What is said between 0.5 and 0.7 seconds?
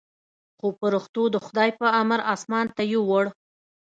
خو